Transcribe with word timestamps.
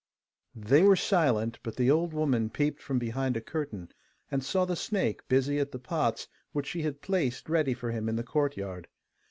They 0.55 0.81
were 0.81 0.95
silent, 0.95 1.59
but 1.61 1.75
the 1.75 1.91
old 1.91 2.11
woman 2.11 2.49
peeped 2.49 2.81
from 2.81 2.97
behind 2.97 3.37
a 3.37 3.39
curtain, 3.39 3.89
and 4.31 4.43
saw 4.43 4.65
the 4.65 4.75
snake 4.75 5.27
busy 5.27 5.59
at 5.59 5.71
the 5.71 5.77
pots 5.77 6.27
which 6.53 6.65
she 6.65 6.81
had 6.81 7.03
placed 7.03 7.47
ready 7.49 7.75
for 7.75 7.91
him 7.91 8.09
in 8.09 8.15
the 8.15 8.23
courtyard. 8.23 8.87